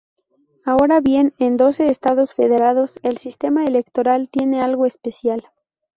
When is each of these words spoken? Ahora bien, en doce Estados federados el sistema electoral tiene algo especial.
Ahora 0.65 0.99
bien, 0.99 1.35
en 1.37 1.57
doce 1.57 1.87
Estados 1.89 2.33
federados 2.33 2.99
el 3.03 3.19
sistema 3.19 3.65
electoral 3.65 4.31
tiene 4.31 4.59
algo 4.63 4.87
especial. 4.87 5.45